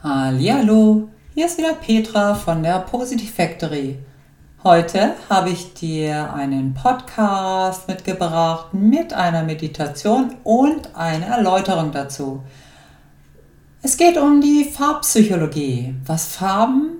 Hallo, 0.00 1.08
hier 1.34 1.46
ist 1.46 1.58
wieder 1.58 1.74
Petra 1.74 2.32
von 2.36 2.62
der 2.62 2.78
Positive 2.78 3.32
Factory. 3.32 3.98
Heute 4.62 5.14
habe 5.28 5.50
ich 5.50 5.74
dir 5.74 6.32
einen 6.32 6.72
Podcast 6.72 7.88
mitgebracht 7.88 8.72
mit 8.72 9.12
einer 9.12 9.42
Meditation 9.42 10.36
und 10.44 10.94
einer 10.94 11.26
Erläuterung 11.26 11.90
dazu. 11.90 12.44
Es 13.82 13.96
geht 13.96 14.16
um 14.16 14.40
die 14.40 14.66
Farbpsychologie, 14.66 15.96
was 16.06 16.28
Farben 16.28 16.98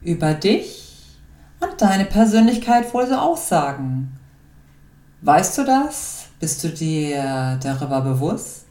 über 0.00 0.32
dich 0.32 1.02
und 1.58 1.82
deine 1.82 2.04
Persönlichkeit 2.04 2.94
wohl 2.94 3.08
so 3.08 3.16
aussagen. 3.16 4.20
Weißt 5.20 5.58
du 5.58 5.64
das? 5.64 6.28
Bist 6.38 6.62
du 6.62 6.68
dir 6.68 7.58
darüber 7.60 8.02
bewusst? 8.02 8.65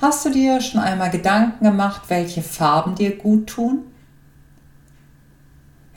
Hast 0.00 0.24
du 0.24 0.30
dir 0.30 0.60
schon 0.60 0.80
einmal 0.80 1.10
Gedanken 1.10 1.64
gemacht, 1.64 2.02
welche 2.08 2.42
Farben 2.42 2.94
dir 2.94 3.16
gut 3.16 3.46
tun? 3.46 3.84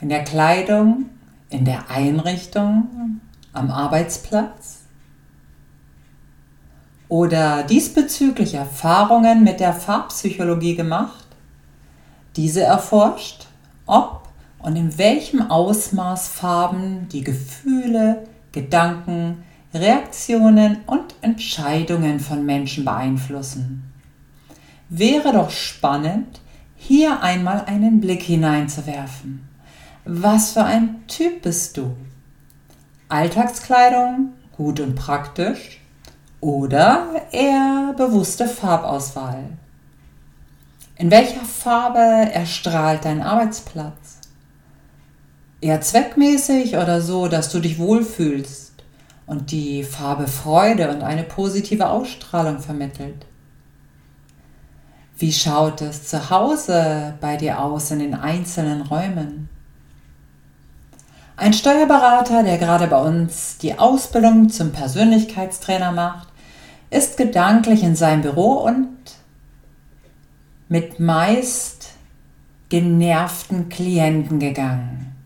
In 0.00 0.08
der 0.08 0.22
Kleidung, 0.22 1.06
in 1.50 1.64
der 1.64 1.90
Einrichtung, 1.90 3.20
am 3.52 3.70
Arbeitsplatz? 3.70 4.82
Oder 7.08 7.64
diesbezüglich 7.64 8.54
Erfahrungen 8.54 9.42
mit 9.42 9.60
der 9.60 9.72
Farbpsychologie 9.72 10.76
gemacht? 10.76 11.26
Diese 12.36 12.62
erforscht, 12.62 13.46
ob 13.86 14.28
und 14.60 14.76
in 14.76 14.96
welchem 14.98 15.50
Ausmaß 15.50 16.28
Farben 16.28 17.08
die 17.08 17.24
Gefühle, 17.24 18.28
Gedanken, 18.52 19.42
Reaktionen 19.74 20.78
und 20.86 21.14
Entscheidungen 21.20 22.20
von 22.20 22.46
Menschen 22.46 22.84
beeinflussen. 22.84 23.87
Wäre 24.90 25.34
doch 25.34 25.50
spannend, 25.50 26.40
hier 26.74 27.22
einmal 27.22 27.66
einen 27.66 28.00
Blick 28.00 28.22
hineinzuwerfen. 28.22 29.46
Was 30.06 30.52
für 30.52 30.64
ein 30.64 31.06
Typ 31.08 31.42
bist 31.42 31.76
du? 31.76 31.94
Alltagskleidung, 33.10 34.32
gut 34.56 34.80
und 34.80 34.94
praktisch 34.94 35.80
oder 36.40 37.06
eher 37.32 37.92
bewusste 37.98 38.48
Farbauswahl? 38.48 39.44
In 40.96 41.10
welcher 41.10 41.44
Farbe 41.44 41.98
erstrahlt 42.32 43.04
dein 43.04 43.20
Arbeitsplatz? 43.20 44.20
Eher 45.60 45.82
zweckmäßig 45.82 46.76
oder 46.76 47.02
so, 47.02 47.28
dass 47.28 47.52
du 47.52 47.60
dich 47.60 47.78
wohlfühlst 47.78 48.72
und 49.26 49.50
die 49.50 49.84
Farbe 49.84 50.28
Freude 50.28 50.90
und 50.90 51.02
eine 51.02 51.24
positive 51.24 51.90
Ausstrahlung 51.90 52.60
vermittelt? 52.60 53.26
Wie 55.20 55.32
schaut 55.32 55.80
es 55.80 56.06
zu 56.06 56.30
Hause 56.30 57.14
bei 57.20 57.36
dir 57.36 57.60
aus 57.60 57.90
in 57.90 57.98
den 57.98 58.14
einzelnen 58.14 58.82
Räumen? 58.82 59.48
Ein 61.36 61.52
Steuerberater, 61.52 62.44
der 62.44 62.56
gerade 62.56 62.86
bei 62.86 63.00
uns 63.02 63.58
die 63.58 63.76
Ausbildung 63.80 64.48
zum 64.48 64.70
Persönlichkeitstrainer 64.70 65.90
macht, 65.90 66.28
ist 66.90 67.16
gedanklich 67.16 67.82
in 67.82 67.96
sein 67.96 68.22
Büro 68.22 68.64
und 68.64 68.96
mit 70.68 71.00
meist 71.00 71.90
genervten 72.68 73.68
Klienten 73.68 74.38
gegangen. 74.38 75.16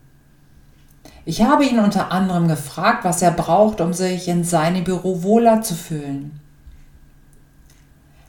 Ich 1.23 1.43
habe 1.43 1.65
ihn 1.65 1.77
unter 1.77 2.11
anderem 2.11 2.47
gefragt, 2.47 3.03
was 3.03 3.21
er 3.21 3.31
braucht, 3.31 3.79
um 3.79 3.93
sich 3.93 4.27
in 4.27 4.43
seinem 4.43 4.83
Büro 4.83 5.21
wohler 5.21 5.61
zu 5.61 5.75
fühlen. 5.75 6.39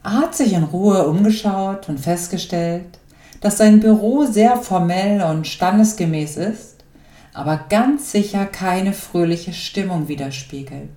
Er 0.04 0.12
hat 0.12 0.34
sich 0.34 0.52
in 0.52 0.64
Ruhe 0.64 1.08
umgeschaut 1.08 1.88
und 1.88 1.98
festgestellt, 1.98 2.98
dass 3.40 3.56
sein 3.56 3.80
Büro 3.80 4.26
sehr 4.26 4.58
formell 4.58 5.22
und 5.22 5.46
standesgemäß 5.46 6.36
ist, 6.36 6.84
aber 7.32 7.64
ganz 7.70 8.12
sicher 8.12 8.44
keine 8.44 8.92
fröhliche 8.92 9.54
Stimmung 9.54 10.08
widerspiegelt. 10.08 10.90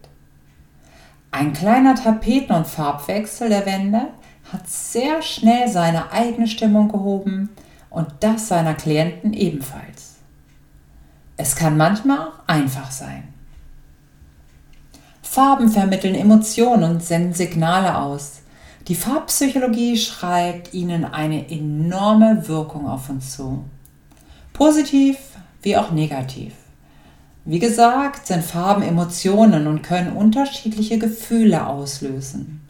Ein 1.31 1.53
kleiner 1.53 1.95
Tapeten- 1.95 2.53
und 2.53 2.67
Farbwechsel 2.67 3.47
der 3.47 3.65
Wände 3.65 4.07
hat 4.51 4.67
sehr 4.67 5.21
schnell 5.21 5.69
seine 5.69 6.11
eigene 6.11 6.47
Stimmung 6.47 6.89
gehoben 6.89 7.49
und 7.89 8.07
das 8.19 8.49
seiner 8.49 8.73
Klienten 8.73 9.33
ebenfalls. 9.33 10.15
Es 11.37 11.55
kann 11.55 11.77
manchmal 11.77 12.29
einfach 12.45 12.91
sein. 12.91 13.23
Farben 15.21 15.69
vermitteln 15.69 16.15
Emotionen 16.15 16.83
und 16.83 17.03
senden 17.03 17.33
Signale 17.33 17.97
aus, 17.97 18.41
die 18.87 18.95
Farbpsychologie 18.95 19.97
schreibt 19.97 20.73
ihnen 20.73 21.03
eine 21.03 21.51
enorme 21.51 22.47
Wirkung 22.47 22.87
auf 22.87 23.09
uns 23.09 23.35
zu. 23.35 23.65
Positiv 24.53 25.17
wie 25.61 25.75
auch 25.75 25.91
negativ. 25.91 26.53
Wie 27.43 27.59
gesagt, 27.59 28.27
sind 28.27 28.43
Farben 28.43 28.83
Emotionen 28.83 29.67
und 29.67 29.81
können 29.81 30.15
unterschiedliche 30.15 30.97
Gefühle 30.97 31.67
auslösen. 31.67 32.61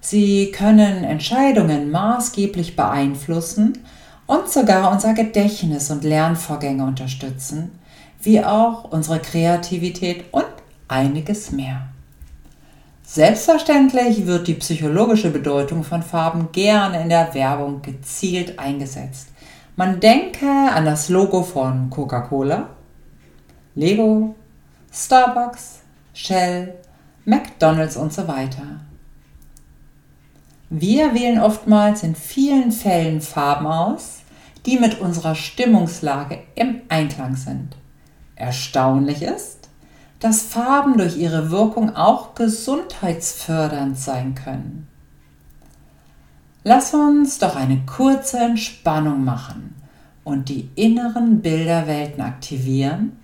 Sie 0.00 0.50
können 0.50 1.04
Entscheidungen 1.04 1.90
maßgeblich 1.90 2.74
beeinflussen 2.74 3.78
und 4.26 4.48
sogar 4.48 4.90
unser 4.90 5.12
Gedächtnis 5.12 5.90
und 5.90 6.04
Lernvorgänge 6.04 6.84
unterstützen, 6.84 7.70
wie 8.22 8.42
auch 8.42 8.84
unsere 8.84 9.18
Kreativität 9.18 10.24
und 10.32 10.46
einiges 10.88 11.50
mehr. 11.50 11.89
Selbstverständlich 13.12 14.24
wird 14.24 14.46
die 14.46 14.54
psychologische 14.54 15.30
Bedeutung 15.30 15.82
von 15.82 16.00
Farben 16.00 16.52
gerne 16.52 17.02
in 17.02 17.08
der 17.08 17.34
Werbung 17.34 17.82
gezielt 17.82 18.56
eingesetzt. 18.56 19.30
Man 19.74 19.98
denke 19.98 20.46
an 20.46 20.84
das 20.84 21.08
Logo 21.08 21.42
von 21.42 21.90
Coca-Cola, 21.90 22.68
Lego, 23.74 24.36
Starbucks, 24.92 25.80
Shell, 26.14 26.76
McDonald's 27.24 27.96
und 27.96 28.12
so 28.12 28.28
weiter. 28.28 28.78
Wir 30.68 31.12
wählen 31.12 31.40
oftmals 31.40 32.04
in 32.04 32.14
vielen 32.14 32.70
Fällen 32.70 33.20
Farben 33.20 33.66
aus, 33.66 34.20
die 34.66 34.78
mit 34.78 35.00
unserer 35.00 35.34
Stimmungslage 35.34 36.38
im 36.54 36.82
Einklang 36.88 37.34
sind. 37.34 37.74
Erstaunlich 38.36 39.22
ist, 39.22 39.59
dass 40.20 40.42
Farben 40.42 40.98
durch 40.98 41.16
ihre 41.16 41.50
Wirkung 41.50 41.96
auch 41.96 42.34
gesundheitsfördernd 42.34 43.98
sein 43.98 44.34
können. 44.34 44.86
Lass 46.62 46.92
uns 46.92 47.38
doch 47.38 47.56
eine 47.56 47.80
kurze 47.86 48.38
Entspannung 48.38 49.24
machen 49.24 49.74
und 50.24 50.50
die 50.50 50.68
inneren 50.74 51.40
Bilderwelten 51.40 52.20
aktivieren, 52.20 53.16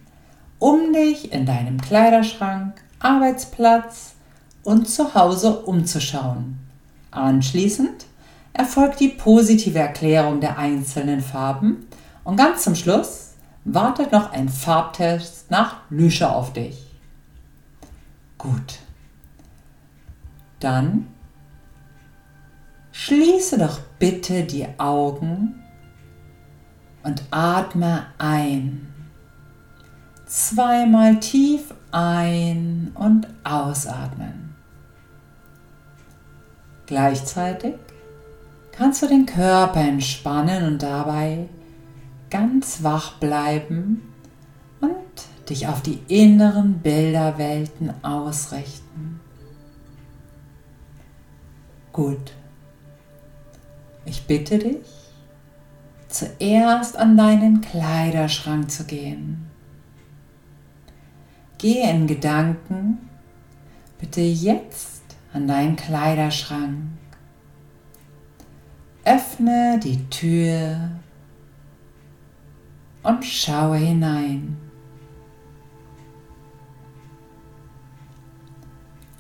um 0.59 0.95
dich 0.95 1.33
in 1.33 1.45
deinem 1.45 1.79
Kleiderschrank, 1.79 2.75
Arbeitsplatz 2.99 4.15
und 4.65 4.89
zu 4.89 5.15
Hause 5.15 5.61
umzuschauen. 5.61 6.59
Anschließend 7.11 8.06
erfolgt 8.55 9.01
die 9.01 9.09
positive 9.09 9.79
Erklärung 9.79 10.41
der 10.41 10.59
einzelnen 10.59 11.21
Farben 11.21 11.87
und 12.25 12.37
ganz 12.37 12.65
zum 12.65 12.75
Schluss 12.75 13.35
wartet 13.67 14.12
noch 14.12 14.33
ein 14.33 14.49
Farbtest 14.49 15.51
nach 15.51 15.77
Lüsche 15.91 16.31
auf 16.31 16.55
dich. 16.55 16.86
Gut. 18.39 18.79
Dann 20.61 21.07
schließe 22.93 23.59
doch 23.59 23.81
bitte 23.99 24.45
die 24.45 24.67
Augen 24.79 25.63
und 27.03 27.23
atme 27.31 28.07
ein. 28.19 28.93
Zweimal 30.27 31.21
tief 31.21 31.73
ein 31.93 32.91
und 32.95 33.29
ausatmen. 33.45 34.55
Gleichzeitig 36.87 37.75
kannst 38.73 39.03
du 39.03 39.07
den 39.07 39.27
Körper 39.27 39.81
entspannen 39.81 40.67
und 40.67 40.83
dabei 40.83 41.49
ganz 42.31 42.82
wach 42.82 43.19
bleiben 43.19 44.12
und 44.81 44.91
dich 45.48 45.69
auf 45.69 45.82
die 45.82 46.00
inneren 46.08 46.78
Bilderwelten 46.81 47.93
ausrichten. 48.02 49.20
Gut. 51.93 52.32
Ich 54.04 54.26
bitte 54.26 54.58
dich, 54.58 54.87
zuerst 56.08 56.96
an 56.96 57.16
deinen 57.16 57.60
Kleiderschrank 57.60 58.70
zu 58.70 58.84
gehen. 58.84 59.46
Gehe 61.58 61.90
in 61.90 62.06
Gedanken 62.06 62.98
bitte 63.98 64.20
jetzt 64.20 65.02
an 65.32 65.48
deinen 65.48 65.76
Kleiderschrank. 65.76 66.76
Öffne 69.04 69.78
die 69.82 70.08
Tür 70.10 70.90
und 73.02 73.25
schaue 73.25 73.76
hinein. 73.76 74.66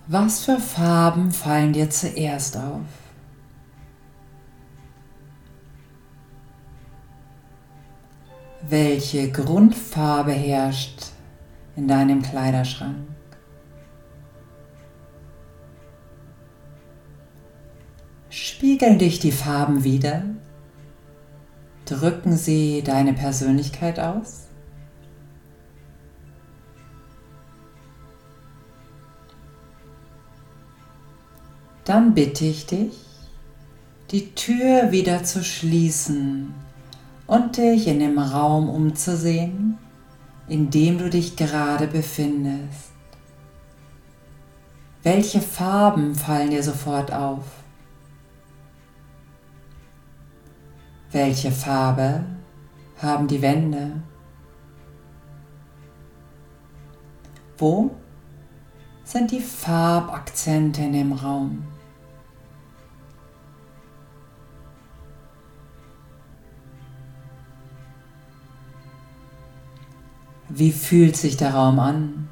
Was 0.08 0.44
für 0.44 0.60
Farben 0.60 1.32
fallen 1.32 1.72
dir 1.72 1.90
zuerst 1.90 2.56
auf? 2.56 2.86
Welche 8.62 9.32
Grundfarbe 9.32 10.30
herrscht 10.30 11.06
in 11.74 11.88
deinem 11.88 12.22
Kleiderschrank? 12.22 13.08
Spiegeln 18.30 19.00
dich 19.00 19.18
die 19.18 19.32
Farben 19.32 19.82
wieder? 19.82 20.22
Drücken 21.84 22.36
sie 22.36 22.82
deine 22.82 23.12
Persönlichkeit 23.12 23.98
aus? 23.98 24.45
Dann 31.86 32.14
bitte 32.14 32.44
ich 32.44 32.66
dich, 32.66 32.98
die 34.10 34.34
Tür 34.34 34.90
wieder 34.90 35.22
zu 35.22 35.44
schließen 35.44 36.52
und 37.28 37.58
dich 37.58 37.86
in 37.86 38.00
dem 38.00 38.18
Raum 38.18 38.68
umzusehen, 38.68 39.78
in 40.48 40.68
dem 40.70 40.98
du 40.98 41.08
dich 41.08 41.36
gerade 41.36 41.86
befindest. 41.86 42.90
Welche 45.04 45.40
Farben 45.40 46.16
fallen 46.16 46.50
dir 46.50 46.64
sofort 46.64 47.12
auf? 47.12 47.44
Welche 51.12 51.52
Farbe 51.52 52.24
haben 53.00 53.28
die 53.28 53.40
Wände? 53.40 54.02
Wo 57.56 57.92
sind 59.04 59.30
die 59.30 59.40
Farbakzente 59.40 60.82
in 60.82 60.92
dem 60.92 61.12
Raum? 61.12 61.75
Wie 70.58 70.72
fühlt 70.72 71.18
sich 71.18 71.36
der 71.36 71.52
Raum 71.52 71.78
an? 71.78 72.30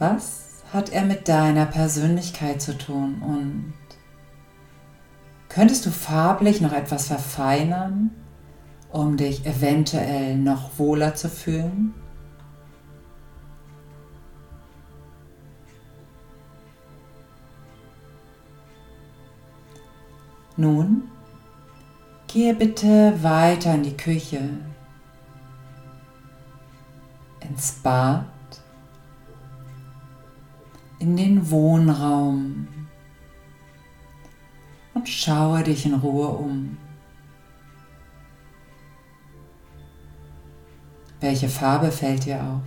Was 0.00 0.64
hat 0.72 0.90
er 0.90 1.04
mit 1.04 1.28
deiner 1.28 1.66
Persönlichkeit 1.66 2.60
zu 2.60 2.76
tun 2.76 3.22
und 3.22 3.74
könntest 5.48 5.86
du 5.86 5.90
farblich 5.90 6.60
noch 6.60 6.72
etwas 6.72 7.06
verfeinern, 7.06 8.10
um 8.90 9.16
dich 9.16 9.46
eventuell 9.46 10.36
noch 10.36 10.80
wohler 10.80 11.14
zu 11.14 11.28
fühlen? 11.28 11.94
Nun, 20.56 21.04
gehe 22.26 22.52
bitte 22.52 23.22
weiter 23.22 23.76
in 23.76 23.84
die 23.84 23.96
Küche 23.96 24.65
ins 27.40 27.72
Bad, 27.72 28.26
in 30.98 31.16
den 31.16 31.50
Wohnraum 31.50 32.68
und 34.94 35.08
schaue 35.08 35.62
dich 35.62 35.86
in 35.86 35.94
Ruhe 35.94 36.28
um. 36.28 36.78
Welche 41.20 41.48
Farbe 41.48 41.90
fällt 41.90 42.24
dir 42.24 42.42
auf? 42.42 42.62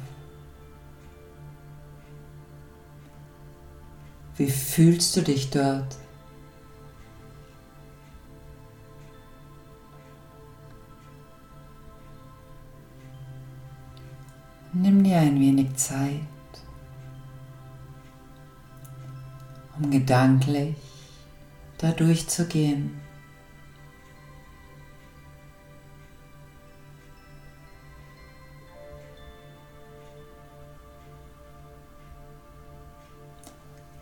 Wie 4.38 4.50
fühlst 4.50 5.18
du 5.18 5.22
dich 5.22 5.50
dort? 5.50 5.98
Nimm 14.72 15.04
dir 15.04 15.18
ein 15.18 15.40
wenig 15.40 15.76
Zeit, 15.78 16.22
um 19.78 19.90
gedanklich 19.90 20.76
da 21.80 21.92
durchzugehen. 21.92 23.02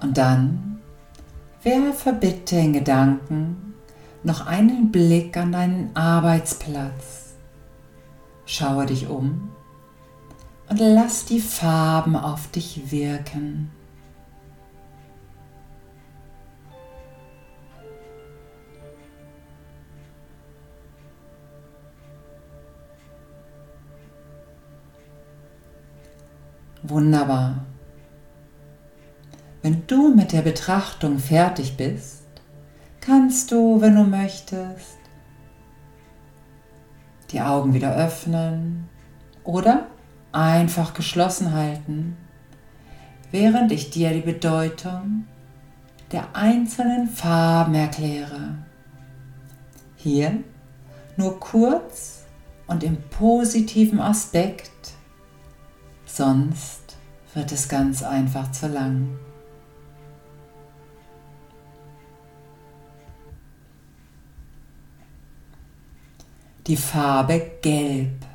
Und 0.02 0.18
dann 0.18 0.81
werfe 1.64 2.12
bitte 2.12 2.58
in 2.58 2.74
Gedanken 2.74 3.74
noch 4.24 4.46
einen 4.46 4.92
Blick 4.92 5.38
an 5.38 5.54
deinen 5.54 5.96
Arbeitsplatz. 5.96 7.36
Schaue 8.46 8.86
dich 8.86 9.08
um 9.08 9.56
und 10.69 10.80
lass 10.80 11.25
die 11.25 11.40
Farben 11.40 12.16
auf 12.16 12.50
dich 12.52 12.92
wirken. 12.92 13.72
Wunderbar. 26.84 27.66
Wenn 29.62 29.86
du 29.88 30.14
mit 30.14 30.31
der 30.31 30.42
Betrachtung 30.42 31.19
fertig 31.19 31.75
bist, 31.75 32.24
kannst 33.02 33.52
du, 33.52 33.81
wenn 33.81 33.96
du 33.96 34.04
möchtest, 34.04 34.98
die 37.31 37.42
Augen 37.42 37.74
wieder 37.74 37.94
öffnen 37.96 38.88
oder 39.44 39.88
einfach 40.31 40.94
geschlossen 40.94 41.53
halten, 41.53 42.18
während 43.31 43.71
ich 43.71 43.89
dir 43.89 44.12
die 44.12 44.21
Bedeutung 44.21 45.25
der 46.12 46.35
einzelnen 46.35 47.09
Farben 47.09 47.75
erkläre. 47.75 48.56
Hier 49.95 50.44
nur 51.18 51.39
kurz 51.39 52.24
und 52.68 52.83
im 52.83 52.97
positiven 53.09 54.00
Aspekt, 54.00 54.94
sonst 56.06 56.97
wird 57.33 57.51
es 57.51 57.68
ganz 57.68 58.03
einfach 58.03 58.51
zu 58.51 58.68
lang. 58.68 59.18
Die 66.68 66.78
Farbe 66.78 67.52
Gelb 67.61 68.27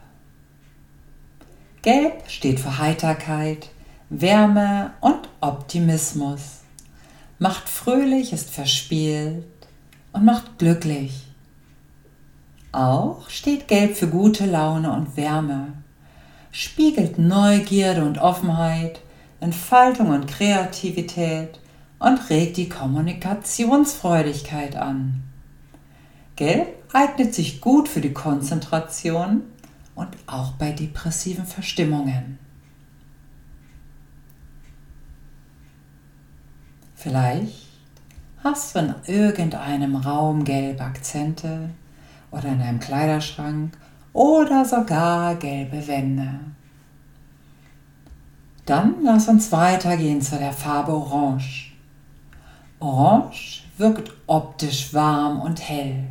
Gelb 1.82 2.22
steht 2.28 2.60
für 2.60 2.78
Heiterkeit, 2.78 3.68
Wärme 4.08 4.92
und 5.00 5.28
Optimismus. 5.40 6.60
Macht 7.40 7.68
fröhlich, 7.68 8.32
ist 8.32 8.50
verspielt 8.50 9.44
und 10.12 10.24
macht 10.24 10.60
glücklich. 10.60 11.24
Auch 12.70 13.28
steht 13.28 13.66
Gelb 13.66 13.96
für 13.96 14.06
gute 14.06 14.46
Laune 14.46 14.92
und 14.92 15.16
Wärme, 15.16 15.72
spiegelt 16.52 17.18
Neugierde 17.18 18.04
und 18.04 18.18
Offenheit, 18.18 19.00
Entfaltung 19.40 20.10
und 20.10 20.28
Kreativität 20.28 21.58
und 21.98 22.30
regt 22.30 22.58
die 22.58 22.68
Kommunikationsfreudigkeit 22.68 24.76
an. 24.76 25.24
Gelb 26.36 26.68
eignet 26.92 27.34
sich 27.34 27.60
gut 27.60 27.88
für 27.88 28.00
die 28.00 28.12
Konzentration 28.12 29.42
und 29.94 30.16
auch 30.26 30.52
bei 30.52 30.72
depressiven 30.72 31.44
Verstimmungen. 31.44 32.38
Vielleicht 36.94 37.66
hast 38.44 38.74
du 38.74 38.78
in 38.78 38.94
irgendeinem 39.06 39.96
Raum 39.96 40.44
gelbe 40.44 40.84
Akzente 40.84 41.70
oder 42.30 42.48
in 42.48 42.60
deinem 42.60 42.80
Kleiderschrank 42.80 43.76
oder 44.12 44.64
sogar 44.64 45.34
gelbe 45.36 45.86
Wände. 45.86 46.40
Dann 48.66 48.94
lass 49.02 49.28
uns 49.28 49.50
weitergehen 49.50 50.22
zu 50.22 50.38
der 50.38 50.52
Farbe 50.52 50.92
Orange. 50.92 51.72
Orange 52.78 53.64
wirkt 53.78 54.12
optisch 54.26 54.94
warm 54.94 55.40
und 55.40 55.68
hell. 55.68 56.04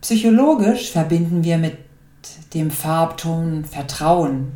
Psychologisch 0.00 0.90
verbinden 0.90 1.44
wir 1.44 1.58
mit 1.58 1.83
dem 2.54 2.70
Farbton 2.70 3.64
Vertrauen, 3.64 4.52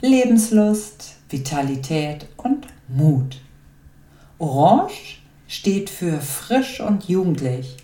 Lebenslust, 0.00 1.16
Vitalität 1.28 2.26
und 2.36 2.66
Mut. 2.88 3.40
Orange 4.38 5.18
steht 5.46 5.90
für 5.90 6.20
frisch 6.20 6.80
und 6.80 7.08
jugendlich, 7.08 7.76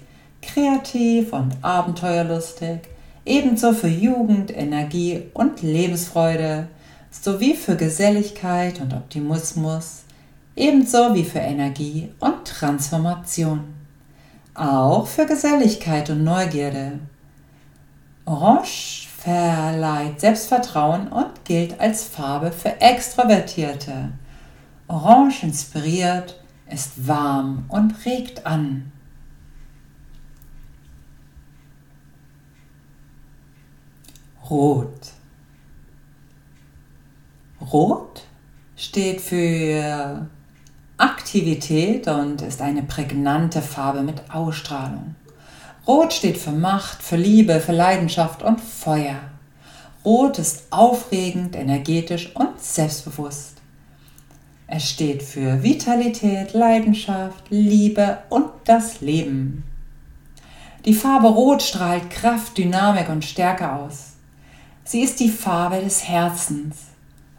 kreativ 0.42 1.32
und 1.32 1.56
abenteuerlustig, 1.62 2.80
ebenso 3.24 3.72
für 3.72 3.88
Jugend, 3.88 4.56
Energie 4.56 5.22
und 5.34 5.62
Lebensfreude, 5.62 6.68
sowie 7.10 7.54
für 7.54 7.76
Geselligkeit 7.76 8.80
und 8.80 8.92
Optimismus, 8.92 10.02
ebenso 10.56 11.14
wie 11.14 11.24
für 11.24 11.38
Energie 11.38 12.10
und 12.20 12.44
Transformation. 12.44 13.64
Auch 14.54 15.06
für 15.06 15.26
Geselligkeit 15.26 16.10
und 16.10 16.22
Neugierde, 16.22 17.00
Orange 18.26 19.08
verleiht 19.24 20.20
Selbstvertrauen 20.20 21.08
und 21.08 21.46
gilt 21.46 21.80
als 21.80 22.04
Farbe 22.04 22.52
für 22.52 22.78
Extrovertierte. 22.82 24.10
Orange 24.86 25.44
inspiriert, 25.44 26.38
ist 26.70 27.06
warm 27.08 27.64
und 27.68 28.04
regt 28.04 28.44
an. 28.44 28.92
Rot. 34.50 35.12
Rot 37.72 38.26
steht 38.76 39.22
für 39.22 40.28
Aktivität 40.98 42.08
und 42.08 42.42
ist 42.42 42.60
eine 42.60 42.82
prägnante 42.82 43.62
Farbe 43.62 44.02
mit 44.02 44.30
Ausstrahlung. 44.30 45.14
Rot 45.86 46.14
steht 46.14 46.38
für 46.38 46.52
Macht, 46.52 47.02
für 47.02 47.16
Liebe, 47.16 47.60
für 47.60 47.72
Leidenschaft 47.72 48.42
und 48.42 48.58
Feuer. 48.58 49.20
Rot 50.02 50.38
ist 50.38 50.64
aufregend, 50.70 51.54
energetisch 51.54 52.34
und 52.34 52.58
selbstbewusst. 52.58 53.58
Es 54.66 54.88
steht 54.88 55.22
für 55.22 55.62
Vitalität, 55.62 56.54
Leidenschaft, 56.54 57.44
Liebe 57.50 58.18
und 58.30 58.46
das 58.64 59.02
Leben. 59.02 59.64
Die 60.86 60.94
Farbe 60.94 61.28
Rot 61.28 61.62
strahlt 61.62 62.08
Kraft, 62.08 62.56
Dynamik 62.56 63.10
und 63.10 63.24
Stärke 63.24 63.70
aus. 63.70 64.14
Sie 64.84 65.02
ist 65.02 65.20
die 65.20 65.30
Farbe 65.30 65.80
des 65.82 66.08
Herzens. 66.08 66.76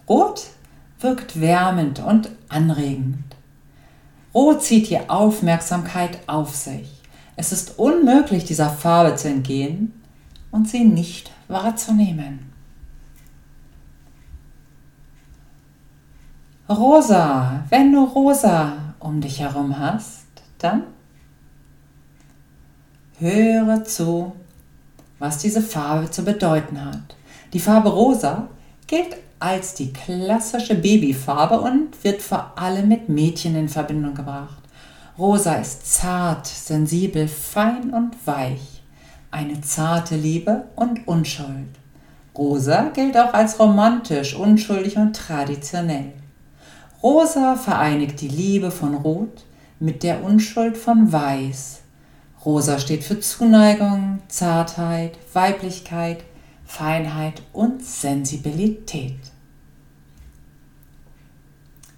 Rot 0.08 0.44
wirkt 1.00 1.42
wärmend 1.42 2.00
und 2.00 2.30
anregend. 2.50 3.36
Rot 4.36 4.62
zieht 4.62 4.90
die 4.92 5.10
Aufmerksamkeit 5.10 6.20
auf 6.28 6.54
sich. 6.56 6.95
Es 7.36 7.52
ist 7.52 7.78
unmöglich, 7.78 8.46
dieser 8.46 8.70
Farbe 8.70 9.16
zu 9.16 9.28
entgehen 9.28 9.94
und 10.52 10.70
sie 10.70 10.86
nicht 10.86 11.32
wahrzunehmen. 11.48 12.52
Rosa, 16.70 17.64
wenn 17.70 17.92
du 17.92 18.04
rosa 18.06 18.96
um 19.00 19.22
dich 19.22 19.40
herum 19.40 19.78
hast, 19.78 20.26
dann 20.58 20.84
höre 23.20 23.84
zu, 23.84 24.34
was 25.20 25.38
diese 25.38 25.62
Farbe 25.62 26.10
zu 26.10 26.24
bedeuten 26.24 26.84
hat. 26.84 27.16
Die 27.54 27.60
Farbe 27.60 27.90
Rosa 27.90 28.50
gilt 28.88 29.16
als 29.40 29.76
die 29.76 29.94
klassische 29.94 30.76
Babyfarbe 30.76 31.60
und 31.60 32.04
wird 32.04 32.22
vor 32.22 32.54
allem 32.58 32.88
mit 32.88 33.10
Mädchen 33.10 33.56
in 33.56 33.70
Verbindung 33.70 34.16
gebracht. 34.16 34.65
Rosa 35.18 35.56
ist 35.56 35.94
zart, 35.94 36.46
sensibel, 36.46 37.30
fein 37.30 37.94
und 37.94 38.16
weich. 38.28 38.84
Eine 39.32 39.62
zarte 39.62 40.18
Liebe 40.18 40.66
und 40.76 41.08
Unschuld. 41.08 41.70
Rosa 42.38 42.90
gilt 42.90 43.18
auch 43.18 43.34
als 43.34 43.58
romantisch, 43.60 44.36
unschuldig 44.36 44.98
und 44.98 45.16
traditionell. 45.16 46.12
Rosa 47.02 47.56
vereinigt 47.56 48.20
die 48.20 48.28
Liebe 48.28 48.72
von 48.72 48.94
Rot 48.94 49.46
mit 49.80 50.04
der 50.04 50.22
Unschuld 50.22 50.76
von 50.78 51.12
Weiß. 51.12 51.82
Rosa 52.44 52.78
steht 52.78 53.04
für 53.04 53.20
Zuneigung, 53.20 54.20
Zartheit, 54.28 55.18
Weiblichkeit, 55.34 56.26
Feinheit 56.66 57.42
und 57.54 57.84
Sensibilität. 57.84 59.20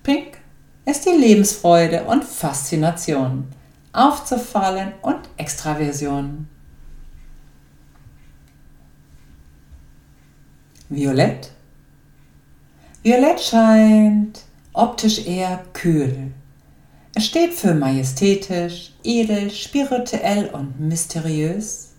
Pink 0.03 0.36
ist 0.87 1.05
die 1.05 1.09
Lebensfreude 1.09 2.05
und 2.05 2.23
Faszination, 2.23 3.45
aufzufallen 3.91 4.93
und 5.01 5.19
Extraversion. 5.35 6.47
Violett. 10.87 11.51
Violett 13.03 13.41
scheint 13.41 14.45
optisch 14.71 15.25
eher 15.27 15.61
kühl. 15.73 16.31
Es 17.13 17.25
steht 17.25 17.53
für 17.53 17.73
majestätisch, 17.73 18.93
edel, 19.03 19.51
spirituell 19.51 20.49
und 20.53 20.79
mysteriös 20.79 21.89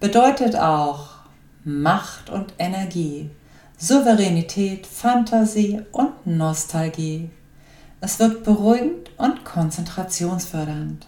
bedeutet 0.00 0.54
auch 0.56 1.08
Macht 1.64 2.28
und 2.28 2.54
Energie, 2.58 3.30
Souveränität, 3.82 4.86
Fantasie 4.86 5.80
und 5.92 6.26
Nostalgie. 6.26 7.30
Es 8.02 8.18
wirkt 8.18 8.44
beruhigend 8.44 9.10
und 9.16 9.42
konzentrationsfördernd. 9.46 11.06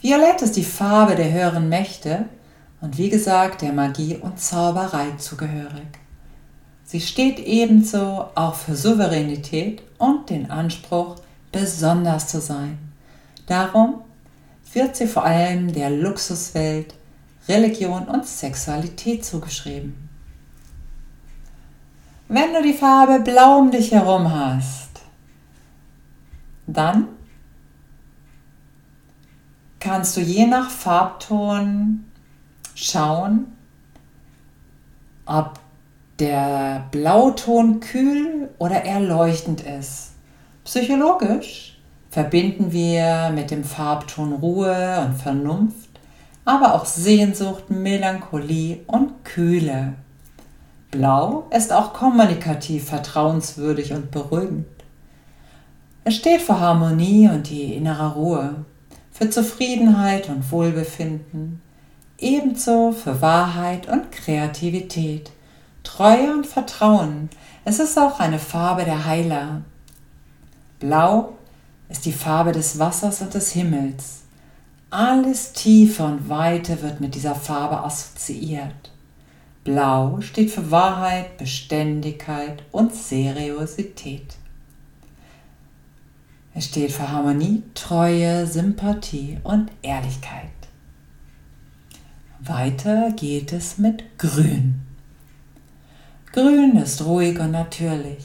Violett 0.00 0.40
ist 0.40 0.56
die 0.56 0.64
Farbe 0.64 1.16
der 1.16 1.30
höheren 1.30 1.68
Mächte 1.68 2.30
und 2.80 2.96
wie 2.96 3.10
gesagt 3.10 3.60
der 3.60 3.74
Magie 3.74 4.16
und 4.16 4.40
Zauberei 4.40 5.10
zugehörig. 5.18 5.98
Sie 6.84 7.02
steht 7.02 7.40
ebenso 7.40 8.24
auch 8.34 8.54
für 8.54 8.74
Souveränität 8.74 9.82
und 9.98 10.30
den 10.30 10.50
Anspruch, 10.50 11.16
besonders 11.52 12.28
zu 12.28 12.40
sein. 12.40 12.78
Darum 13.48 13.96
wird 14.72 14.96
sie 14.96 15.06
vor 15.06 15.26
allem 15.26 15.74
der 15.74 15.90
Luxuswelt 15.90 16.94
Religion 17.50 18.08
und 18.08 18.24
Sexualität 18.24 19.26
zugeschrieben. 19.26 20.05
Wenn 22.28 22.52
du 22.52 22.62
die 22.62 22.72
Farbe 22.72 23.20
Blau 23.20 23.58
um 23.58 23.70
dich 23.70 23.92
herum 23.92 24.32
hast, 24.32 24.90
dann 26.66 27.08
kannst 29.78 30.16
du 30.16 30.20
je 30.20 30.46
nach 30.46 30.70
Farbton 30.70 32.04
schauen, 32.74 33.46
ob 35.24 35.60
der 36.18 36.86
Blauton 36.90 37.80
kühl 37.80 38.50
oder 38.58 38.84
erleuchtend 38.84 39.60
ist. 39.60 40.12
Psychologisch 40.64 41.78
verbinden 42.10 42.72
wir 42.72 43.30
mit 43.34 43.50
dem 43.50 43.62
Farbton 43.62 44.32
Ruhe 44.32 45.06
und 45.06 45.14
Vernunft 45.14 45.86
aber 46.46 46.74
auch 46.74 46.86
Sehnsucht, 46.86 47.70
Melancholie 47.70 48.78
und 48.86 49.24
Kühle. 49.24 49.94
Blau 50.90 51.46
ist 51.50 51.72
auch 51.72 51.92
kommunikativ 51.92 52.88
vertrauenswürdig 52.88 53.92
und 53.92 54.10
beruhigend. 54.10 54.66
Es 56.04 56.14
steht 56.14 56.40
für 56.40 56.60
Harmonie 56.60 57.28
und 57.28 57.50
die 57.50 57.74
innere 57.74 58.14
Ruhe, 58.14 58.64
für 59.10 59.28
Zufriedenheit 59.28 60.28
und 60.28 60.50
Wohlbefinden, 60.52 61.60
ebenso 62.18 62.92
für 62.92 63.20
Wahrheit 63.20 63.88
und 63.88 64.12
Kreativität, 64.12 65.32
Treue 65.82 66.32
und 66.32 66.46
Vertrauen. 66.46 67.30
Es 67.64 67.80
ist 67.80 67.98
auch 67.98 68.20
eine 68.20 68.38
Farbe 68.38 68.84
der 68.84 69.04
Heiler. 69.04 69.62
Blau 70.78 71.32
ist 71.88 72.04
die 72.04 72.12
Farbe 72.12 72.52
des 72.52 72.78
Wassers 72.78 73.20
und 73.22 73.34
des 73.34 73.52
Himmels. 73.52 74.22
Alles 74.90 75.52
Tiefe 75.52 76.04
und 76.04 76.28
Weite 76.28 76.82
wird 76.82 77.00
mit 77.00 77.14
dieser 77.14 77.34
Farbe 77.34 77.82
assoziiert. 77.82 78.92
Blau 79.66 80.20
steht 80.20 80.52
für 80.52 80.70
Wahrheit, 80.70 81.38
Beständigkeit 81.38 82.62
und 82.70 82.94
Seriosität. 82.94 84.36
Es 86.54 86.66
steht 86.66 86.92
für 86.92 87.10
Harmonie, 87.10 87.64
Treue, 87.74 88.46
Sympathie 88.46 89.38
und 89.42 89.72
Ehrlichkeit. 89.82 90.52
Weiter 92.38 93.10
geht 93.16 93.52
es 93.52 93.76
mit 93.76 94.04
Grün. 94.18 94.82
Grün 96.32 96.76
ist 96.76 97.04
ruhig 97.04 97.40
und 97.40 97.50
natürlich. 97.50 98.24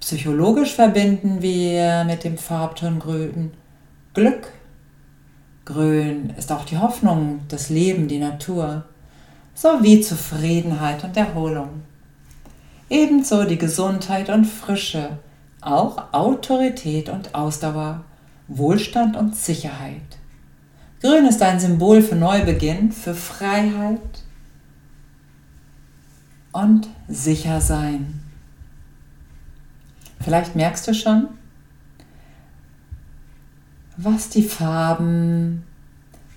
Psychologisch 0.00 0.74
verbinden 0.74 1.40
wir 1.40 2.04
mit 2.04 2.24
dem 2.24 2.36
Farbton 2.36 2.98
Grün 2.98 3.52
Glück, 4.12 4.52
Grün 5.64 6.34
ist 6.36 6.52
auch 6.52 6.66
die 6.66 6.76
Hoffnung, 6.76 7.40
das 7.48 7.70
Leben, 7.70 8.06
die 8.06 8.18
Natur, 8.18 8.84
sowie 9.60 10.00
Zufriedenheit 10.00 11.02
und 11.02 11.16
Erholung. 11.16 11.82
Ebenso 12.88 13.44
die 13.44 13.58
Gesundheit 13.58 14.30
und 14.30 14.44
Frische, 14.44 15.18
auch 15.60 16.12
Autorität 16.12 17.08
und 17.08 17.34
Ausdauer, 17.34 18.04
Wohlstand 18.46 19.16
und 19.16 19.34
Sicherheit. 19.34 20.18
Grün 21.02 21.26
ist 21.26 21.42
ein 21.42 21.58
Symbol 21.58 22.02
für 22.02 22.14
Neubeginn, 22.14 22.92
für 22.92 23.14
Freiheit 23.14 24.22
und 26.52 26.88
Sichersein. 27.08 28.20
Vielleicht 30.20 30.54
merkst 30.54 30.86
du 30.86 30.94
schon, 30.94 31.28
was 33.96 34.28
die 34.28 34.44
Farben 34.44 35.64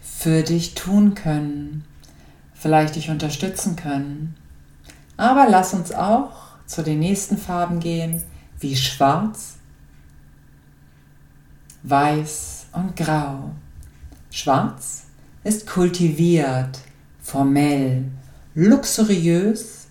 für 0.02 0.42
dich 0.42 0.74
tun 0.74 1.14
können, 1.14 1.86
vielleicht 2.62 2.96
dich 2.96 3.10
unterstützen 3.10 3.76
können. 3.76 4.36
Aber 5.18 5.48
lass 5.50 5.74
uns 5.74 5.92
auch 5.92 6.32
zu 6.68 6.84
den 6.84 7.00
nächsten 7.00 7.38
Farben 7.38 7.80
gehen, 7.80 8.22
wie 8.60 8.76
Schwarz, 8.76 9.56
Weiß 11.84 12.68
und 12.74 12.96
Grau. 12.96 13.52
Schwarz 14.30 15.06
ist 15.44 15.66
kultiviert, 15.66 16.80
formell, 17.20 18.06
luxuriös, 18.54 19.88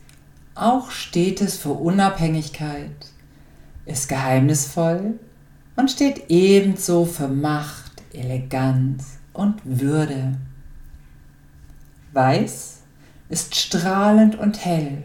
auch 0.54 0.92
steht 0.92 1.40
es 1.40 1.56
für 1.56 1.70
Unabhängigkeit, 1.72 3.08
ist 3.84 4.08
geheimnisvoll 4.08 5.18
und 5.74 5.90
steht 5.90 6.30
ebenso 6.30 7.04
für 7.04 7.26
Macht, 7.26 8.02
Eleganz 8.12 9.18
und 9.32 9.60
Würde. 9.64 10.36
Weiß 12.12 12.78
ist 13.28 13.54
strahlend 13.54 14.38
und 14.38 14.64
hell. 14.64 15.04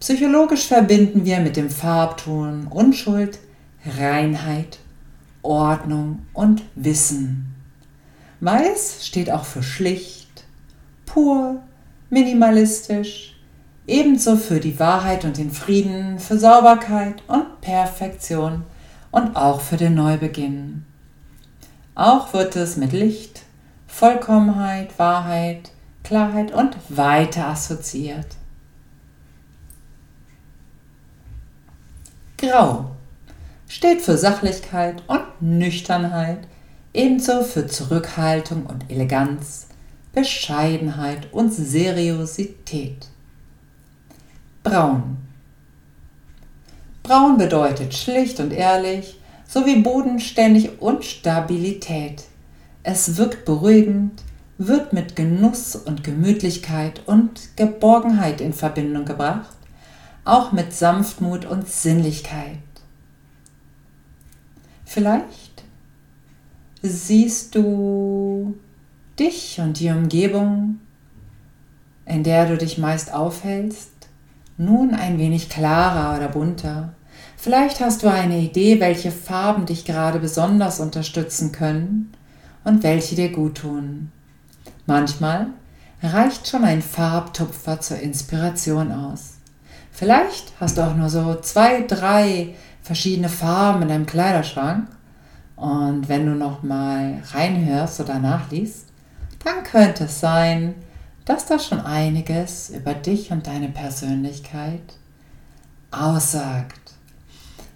Psychologisch 0.00 0.66
verbinden 0.66 1.24
wir 1.24 1.40
mit 1.40 1.56
dem 1.56 1.70
Farbton 1.70 2.66
Unschuld, 2.66 3.38
Reinheit, 3.98 4.78
Ordnung 5.42 6.26
und 6.34 6.62
Wissen. 6.74 7.54
Weiß 8.40 9.06
steht 9.06 9.30
auch 9.30 9.46
für 9.46 9.62
schlicht, 9.62 10.44
pur, 11.06 11.62
minimalistisch, 12.10 13.34
ebenso 13.86 14.36
für 14.36 14.60
die 14.60 14.78
Wahrheit 14.78 15.24
und 15.24 15.38
den 15.38 15.50
Frieden, 15.50 16.18
für 16.18 16.38
Sauberkeit 16.38 17.22
und 17.28 17.62
Perfektion 17.62 18.64
und 19.10 19.34
auch 19.36 19.62
für 19.62 19.78
den 19.78 19.94
Neubeginn. 19.94 20.84
Auch 21.94 22.34
wird 22.34 22.56
es 22.56 22.76
mit 22.76 22.92
Licht, 22.92 23.44
Vollkommenheit, 23.86 24.98
Wahrheit, 24.98 25.70
Klarheit 26.06 26.52
und 26.52 26.76
Weite 26.88 27.44
assoziiert. 27.44 28.28
Grau 32.38 32.92
steht 33.66 34.02
für 34.02 34.16
Sachlichkeit 34.16 35.02
und 35.08 35.24
Nüchternheit, 35.40 36.46
ebenso 36.94 37.42
für 37.42 37.66
Zurückhaltung 37.66 38.66
und 38.66 38.88
Eleganz, 38.88 39.66
Bescheidenheit 40.12 41.32
und 41.32 41.52
Seriosität. 41.52 43.08
Braun. 44.62 45.16
Braun 47.02 47.36
bedeutet 47.36 47.94
schlicht 47.94 48.38
und 48.38 48.52
ehrlich, 48.52 49.18
sowie 49.44 49.82
bodenständig 49.82 50.80
und 50.80 51.04
Stabilität. 51.04 52.22
Es 52.84 53.16
wirkt 53.16 53.44
beruhigend, 53.44 54.22
wird 54.58 54.92
mit 54.92 55.16
Genuss 55.16 55.76
und 55.76 56.02
Gemütlichkeit 56.02 57.02
und 57.06 57.56
Geborgenheit 57.56 58.40
in 58.40 58.52
Verbindung 58.52 59.04
gebracht, 59.04 59.56
auch 60.24 60.52
mit 60.52 60.72
Sanftmut 60.72 61.44
und 61.44 61.68
Sinnlichkeit. 61.68 62.58
Vielleicht 64.84 65.64
siehst 66.82 67.54
du 67.54 68.56
dich 69.18 69.60
und 69.60 69.78
die 69.80 69.90
Umgebung, 69.90 70.80
in 72.06 72.22
der 72.22 72.46
du 72.46 72.56
dich 72.56 72.78
meist 72.78 73.12
aufhältst, 73.12 73.90
nun 74.56 74.94
ein 74.94 75.18
wenig 75.18 75.50
klarer 75.50 76.16
oder 76.16 76.28
bunter. 76.28 76.94
Vielleicht 77.36 77.80
hast 77.80 78.02
du 78.02 78.10
eine 78.10 78.38
Idee, 78.38 78.80
welche 78.80 79.10
Farben 79.10 79.66
dich 79.66 79.84
gerade 79.84 80.18
besonders 80.18 80.80
unterstützen 80.80 81.52
können 81.52 82.12
und 82.64 82.82
welche 82.82 83.16
dir 83.16 83.30
gut 83.30 83.58
tun. 83.58 84.10
Manchmal 84.86 85.48
reicht 86.02 86.48
schon 86.48 86.64
ein 86.64 86.82
Farbtupfer 86.82 87.80
zur 87.80 87.98
Inspiration 87.98 88.92
aus. 88.92 89.34
Vielleicht 89.90 90.52
hast 90.60 90.78
du 90.78 90.82
auch 90.82 90.94
nur 90.94 91.08
so 91.08 91.36
zwei, 91.40 91.82
drei 91.82 92.54
verschiedene 92.82 93.28
Farben 93.28 93.82
in 93.82 93.88
deinem 93.88 94.06
Kleiderschrank 94.06 94.88
und 95.56 96.08
wenn 96.08 96.26
du 96.26 96.32
noch 96.34 96.62
mal 96.62 97.22
reinhörst 97.32 98.00
oder 98.00 98.18
nachliest, 98.18 98.86
dann 99.42 99.64
könnte 99.64 100.04
es 100.04 100.20
sein, 100.20 100.74
dass 101.24 101.46
da 101.46 101.58
schon 101.58 101.80
einiges 101.80 102.70
über 102.70 102.94
dich 102.94 103.32
und 103.32 103.46
deine 103.46 103.68
Persönlichkeit 103.68 104.98
aussagt. 105.90 106.94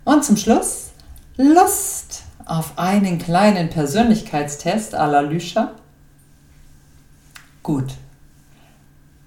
Und 0.05 0.25
zum 0.25 0.37
Schluss 0.37 0.91
Lust 1.37 2.23
auf 2.45 2.79
einen 2.79 3.19
kleinen 3.19 3.71
Persönlichkeitstest 3.71 4.95
à 4.95 5.07
la 5.07 5.21
Lüscher? 5.21 5.73
Gut. 7.63 7.95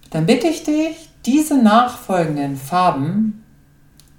Dann 0.10 0.26
bitte 0.26 0.48
ich 0.48 0.64
dich, 0.64 1.10
diese 1.26 1.58
nachfolgenden 1.62 2.58
Farben, 2.58 3.44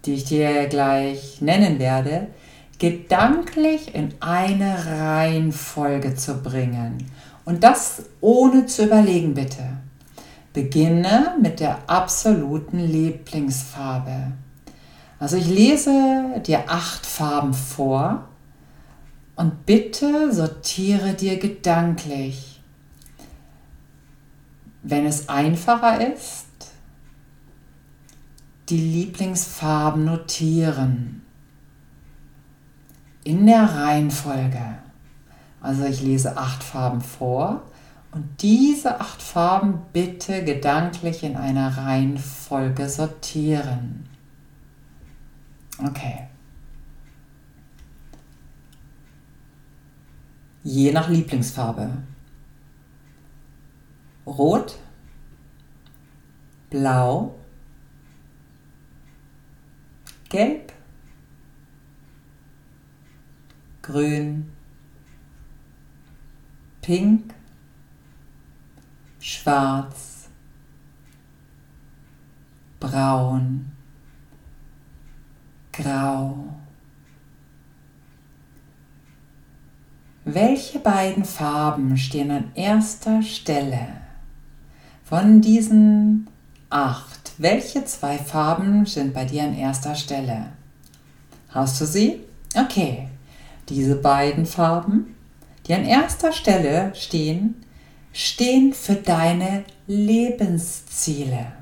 die 0.04 0.14
ich 0.14 0.24
dir 0.24 0.66
gleich 0.66 1.40
nennen 1.40 1.78
werde, 1.78 2.28
gedanklich 2.78 3.94
in 3.94 4.14
eine 4.20 4.86
Reihenfolge 4.86 6.14
zu 6.14 6.42
bringen. 6.42 7.06
Und 7.44 7.62
das 7.62 8.04
ohne 8.20 8.66
zu 8.66 8.84
überlegen, 8.84 9.34
bitte. 9.34 9.78
Beginne 10.52 11.34
mit 11.40 11.60
der 11.60 11.78
absoluten 11.88 12.78
Lieblingsfarbe. 12.78 14.32
Also 15.18 15.36
ich 15.36 15.48
lese 15.48 16.40
dir 16.46 16.64
acht 16.68 17.04
Farben 17.06 17.54
vor 17.54 18.28
und 19.36 19.66
bitte 19.66 20.32
sortiere 20.32 21.14
dir 21.14 21.38
gedanklich. 21.38 22.53
Wenn 24.84 25.06
es 25.06 25.30
einfacher 25.30 26.12
ist, 26.14 26.44
die 28.68 28.76
Lieblingsfarben 28.76 30.04
notieren. 30.04 31.22
In 33.24 33.46
der 33.46 33.64
Reihenfolge. 33.64 34.78
Also 35.62 35.84
ich 35.86 36.02
lese 36.02 36.36
acht 36.36 36.62
Farben 36.62 37.00
vor 37.00 37.62
und 38.12 38.42
diese 38.42 39.00
acht 39.00 39.22
Farben 39.22 39.80
bitte 39.94 40.44
gedanklich 40.44 41.22
in 41.22 41.36
einer 41.36 41.78
Reihenfolge 41.78 42.86
sortieren. 42.90 44.06
Okay. 45.78 46.28
Je 50.62 50.92
nach 50.92 51.08
Lieblingsfarbe. 51.08 51.88
Rot, 54.26 54.78
Blau, 56.70 57.34
Gelb, 60.30 60.72
Grün, 63.82 64.50
Pink, 66.80 67.34
schwarz, 69.20 70.28
braun, 72.80 73.72
grau. 75.72 76.48
Welche 80.24 80.78
beiden 80.78 81.24
Farben 81.24 81.98
stehen 81.98 82.30
an 82.30 82.50
erster 82.54 83.22
Stelle? 83.22 84.03
Von 85.04 85.42
diesen 85.42 86.28
acht, 86.70 87.32
welche 87.36 87.84
zwei 87.84 88.16
Farben 88.16 88.86
sind 88.86 89.12
bei 89.12 89.26
dir 89.26 89.42
an 89.44 89.54
erster 89.54 89.94
Stelle? 89.94 90.46
Hast 91.50 91.78
du 91.80 91.84
sie? 91.84 92.20
Okay. 92.56 93.08
Diese 93.68 93.96
beiden 93.96 94.46
Farben, 94.46 95.14
die 95.66 95.74
an 95.74 95.84
erster 95.84 96.32
Stelle 96.32 96.94
stehen, 96.94 97.64
stehen 98.14 98.72
für 98.72 98.94
deine 98.94 99.64
Lebensziele. 99.86 101.52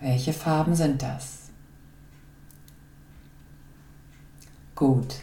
Welche 0.00 0.32
Farben 0.32 0.74
sind 0.74 1.02
das? 1.02 1.50
Gut. 4.74 5.16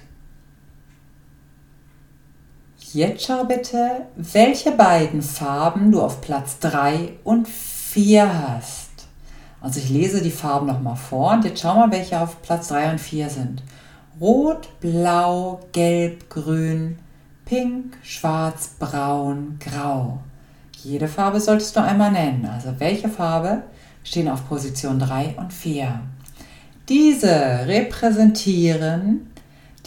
Jetzt 2.94 3.26
schau 3.26 3.44
bitte, 3.44 4.06
welche 4.16 4.72
beiden 4.72 5.22
Farben 5.22 5.92
du 5.92 6.02
auf 6.02 6.22
Platz 6.22 6.60
3 6.60 7.18
und 7.26 7.46
4 7.46 8.50
hast. 8.50 8.92
Also 9.60 9.80
ich 9.80 9.90
lese 9.90 10.22
die 10.22 10.32
Farben 10.32 10.68
nochmal 10.68 10.96
vor 10.96 11.34
und 11.34 11.44
jetzt 11.44 11.60
schau 11.60 11.76
mal, 11.76 11.92
welche 11.92 12.18
auf 12.22 12.42
Platz 12.42 12.70
3 12.70 12.92
und 12.92 13.02
4 13.02 13.30
sind. 13.30 13.64
Rot, 14.22 14.70
Blau, 14.80 15.60
Gelb, 15.74 16.30
Grün, 16.30 16.98
Pink, 17.44 17.98
Schwarz, 18.04 18.76
Braun, 18.80 19.60
Grau. 19.60 20.20
Jede 20.82 21.10
Farbe 21.10 21.42
solltest 21.42 21.76
du 21.76 21.82
einmal 21.82 22.14
nennen. 22.14 22.46
Also 22.46 22.80
welche 22.80 23.10
Farbe 23.10 23.64
stehen 24.06 24.30
auf 24.30 24.48
Position 24.48 24.98
3 24.98 25.36
und 25.38 25.52
4. 25.52 26.00
Diese 26.88 27.68
repräsentieren 27.68 29.28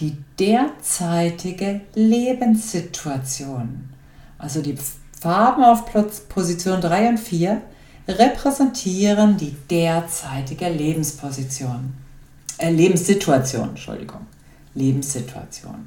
die 0.00 0.16
derzeitige 0.38 1.82
Lebenssituation. 1.94 3.90
Also 4.38 4.62
die 4.62 4.76
Farben 5.20 5.62
auf 5.62 5.84
Position 6.28 6.80
3 6.80 7.10
und 7.10 7.18
4 7.18 7.60
repräsentieren 8.08 9.36
die 9.36 9.54
derzeitige 9.68 10.68
Lebensposition. 10.68 11.92
Äh, 12.58 12.70
Lebenssituation, 12.70 13.70
Entschuldigung. 13.70 14.26
Lebenssituation. 14.74 15.86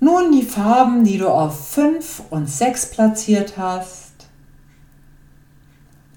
Nun 0.00 0.32
die 0.32 0.44
Farben, 0.44 1.04
die 1.04 1.18
du 1.18 1.28
auf 1.28 1.70
5 1.70 2.22
und 2.30 2.48
6 2.48 2.90
platziert 2.92 3.58
hast. 3.58 4.12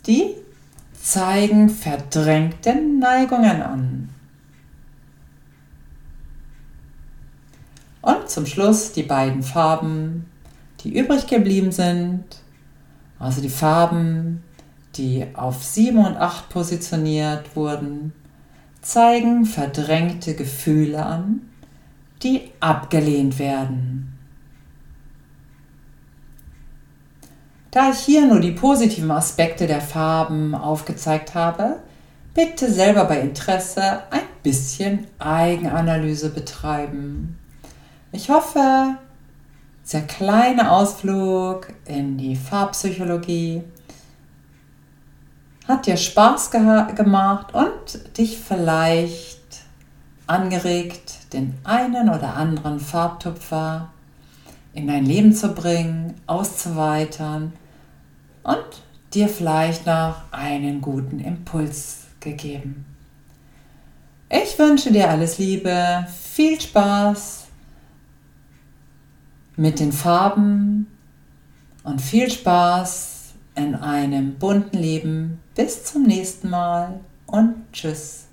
Die 0.06 0.36
zeigen 1.02 1.70
verdrängte 1.70 2.76
Neigungen 2.76 3.62
an. 3.62 4.10
Und 8.02 8.30
zum 8.41 8.47
Schluss 8.47 8.91
die 8.91 9.04
beiden 9.04 9.43
Farben, 9.43 10.25
die 10.80 10.97
übrig 10.97 11.27
geblieben 11.27 11.71
sind. 11.71 12.23
Also 13.19 13.39
die 13.39 13.49
Farben, 13.49 14.41
die 14.95 15.27
auf 15.36 15.63
7 15.63 15.95
und 15.99 16.17
8 16.17 16.49
positioniert 16.49 17.56
wurden, 17.56 18.13
zeigen 18.82 19.45
verdrängte 19.45 20.34
Gefühle 20.34 21.06
an, 21.06 21.41
die 22.23 22.49
abgelehnt 22.60 23.38
werden. 23.38 24.17
Da 27.69 27.91
ich 27.91 27.99
hier 27.99 28.25
nur 28.25 28.39
die 28.39 28.54
positiven 28.54 29.12
Aspekte 29.12 29.67
der 29.67 29.82
Farben 29.82 30.56
aufgezeigt 30.56 31.36
habe, 31.36 31.77
bitte 32.34 32.71
selber 32.71 33.06
bei 33.06 33.19
Interesse 33.19 34.01
ein 34.10 34.25
bisschen 34.41 35.06
Eigenanalyse 35.19 36.32
betreiben. 36.32 37.38
Ich 38.13 38.30
hoffe, 38.30 38.97
dieser 39.86 40.02
kleine 40.02 40.71
Ausflug 40.71 41.67
in 41.86 42.17
die 42.17 42.36
Farbpsychologie 42.36 43.63
hat 45.65 45.86
dir 45.86 45.95
Spaß 45.95 46.52
gemacht 46.52 47.54
und 47.54 48.17
dich 48.17 48.38
vielleicht 48.38 49.39
angeregt, 50.28 51.32
den 51.32 51.58
einen 51.63 52.10
oder 52.10 52.36
anderen 52.36 52.82
Farbtupfer 52.82 53.89
in 54.74 54.88
dein 54.88 55.06
Leben 55.06 55.34
zu 55.34 55.54
bringen, 55.54 56.15
auszuweitern 56.28 57.54
und 58.43 58.65
dir 59.13 59.30
vielleicht 59.30 59.86
noch 59.86 60.15
einen 60.32 60.82
guten 60.82 61.19
Impuls 61.19 62.08
gegeben. 62.19 62.86
Ich 64.30 64.60
wünsche 64.60 64.91
dir 64.91 65.10
alles 65.10 65.38
Liebe, 65.38 66.06
viel 66.10 66.60
Spaß 66.60 67.40
mit 69.62 69.80
den 69.80 69.91
Farben 69.91 70.88
und 71.84 72.02
viel 72.02 72.32
Spaß 72.32 73.34
in 73.54 73.76
einem 73.76 74.39
bunten 74.39 74.78
Leben. 74.78 75.39
Bis 75.54 75.86
zum 75.86 76.02
nächsten 76.02 76.50
Mal 76.50 77.00
und 77.28 77.54
tschüss. 77.71 78.26